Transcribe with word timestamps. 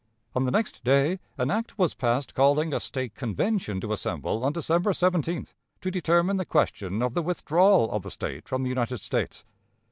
On 0.33 0.45
the 0.45 0.51
next 0.51 0.83
day 0.83 1.19
an 1.37 1.51
act 1.51 1.77
was 1.77 1.93
passed 1.93 2.33
calling 2.33 2.73
a 2.73 2.79
State 2.79 3.13
Convention 3.13 3.79
to 3.81 3.93
assemble 3.93 4.43
on 4.43 4.51
December 4.51 4.93
17th, 4.93 5.53
to 5.79 5.91
determine 5.91 6.37
the 6.37 6.43
question 6.43 7.03
of 7.03 7.13
the 7.13 7.21
withdrawal 7.21 7.91
of 7.91 8.01
the 8.01 8.09
State 8.09 8.49
from 8.49 8.63
the 8.63 8.69
United 8.69 8.97
States. 8.97 9.45